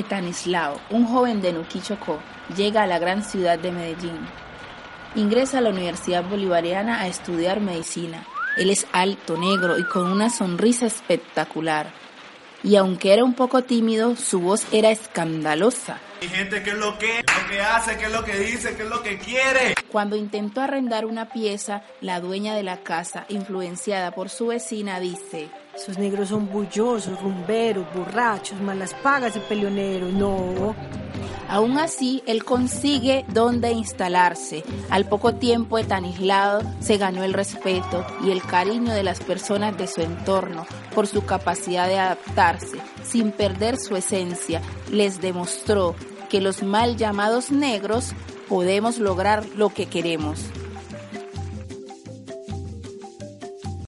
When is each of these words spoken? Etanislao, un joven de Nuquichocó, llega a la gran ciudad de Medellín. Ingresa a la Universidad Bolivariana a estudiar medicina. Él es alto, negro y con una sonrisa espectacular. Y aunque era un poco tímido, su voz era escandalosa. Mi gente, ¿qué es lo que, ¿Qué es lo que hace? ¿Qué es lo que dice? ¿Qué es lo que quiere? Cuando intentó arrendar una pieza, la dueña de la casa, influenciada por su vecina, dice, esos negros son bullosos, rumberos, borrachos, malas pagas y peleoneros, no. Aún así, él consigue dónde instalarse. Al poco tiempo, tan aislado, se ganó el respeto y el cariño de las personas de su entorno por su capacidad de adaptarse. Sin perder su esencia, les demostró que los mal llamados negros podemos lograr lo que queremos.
Etanislao, 0.00 0.80
un 0.90 1.06
joven 1.06 1.40
de 1.40 1.52
Nuquichocó, 1.52 2.18
llega 2.56 2.82
a 2.82 2.86
la 2.86 2.98
gran 2.98 3.22
ciudad 3.22 3.58
de 3.58 3.72
Medellín. 3.72 4.18
Ingresa 5.14 5.58
a 5.58 5.60
la 5.60 5.70
Universidad 5.70 6.24
Bolivariana 6.24 7.00
a 7.00 7.08
estudiar 7.08 7.60
medicina. 7.60 8.24
Él 8.56 8.70
es 8.70 8.86
alto, 8.92 9.36
negro 9.36 9.78
y 9.78 9.84
con 9.84 10.10
una 10.10 10.30
sonrisa 10.30 10.86
espectacular. 10.86 11.92
Y 12.62 12.76
aunque 12.76 13.12
era 13.12 13.24
un 13.24 13.34
poco 13.34 13.62
tímido, 13.62 14.16
su 14.16 14.40
voz 14.40 14.66
era 14.72 14.90
escandalosa. 14.90 16.00
Mi 16.20 16.26
gente, 16.26 16.62
¿qué 16.64 16.70
es 16.70 16.76
lo 16.76 16.98
que, 16.98 17.06
¿Qué 17.06 17.20
es 17.20 17.42
lo 17.42 17.48
que 17.48 17.60
hace? 17.60 17.96
¿Qué 17.96 18.04
es 18.06 18.12
lo 18.12 18.24
que 18.24 18.36
dice? 18.36 18.74
¿Qué 18.74 18.82
es 18.82 18.88
lo 18.88 19.02
que 19.02 19.18
quiere? 19.18 19.74
Cuando 19.88 20.16
intentó 20.16 20.60
arrendar 20.60 21.06
una 21.06 21.28
pieza, 21.28 21.82
la 22.00 22.20
dueña 22.20 22.56
de 22.56 22.64
la 22.64 22.78
casa, 22.78 23.24
influenciada 23.28 24.10
por 24.10 24.28
su 24.28 24.48
vecina, 24.48 24.98
dice, 24.98 25.48
esos 25.76 25.96
negros 25.96 26.30
son 26.30 26.50
bullosos, 26.50 27.20
rumberos, 27.20 27.86
borrachos, 27.94 28.60
malas 28.60 28.94
pagas 28.94 29.36
y 29.36 29.40
peleoneros, 29.40 30.12
no. 30.12 30.74
Aún 31.48 31.78
así, 31.78 32.22
él 32.26 32.44
consigue 32.44 33.24
dónde 33.28 33.72
instalarse. 33.72 34.64
Al 34.90 35.06
poco 35.06 35.34
tiempo, 35.34 35.82
tan 35.82 36.04
aislado, 36.04 36.60
se 36.80 36.98
ganó 36.98 37.24
el 37.24 37.32
respeto 37.32 38.04
y 38.22 38.30
el 38.30 38.42
cariño 38.42 38.92
de 38.92 39.02
las 39.02 39.20
personas 39.20 39.76
de 39.78 39.86
su 39.86 40.02
entorno 40.02 40.66
por 40.94 41.06
su 41.06 41.24
capacidad 41.24 41.88
de 41.88 41.98
adaptarse. 41.98 42.78
Sin 43.02 43.32
perder 43.32 43.78
su 43.78 43.96
esencia, 43.96 44.60
les 44.90 45.22
demostró 45.22 45.94
que 46.28 46.42
los 46.42 46.62
mal 46.62 46.96
llamados 46.96 47.50
negros 47.50 48.12
podemos 48.48 48.98
lograr 48.98 49.46
lo 49.56 49.70
que 49.70 49.86
queremos. 49.86 50.40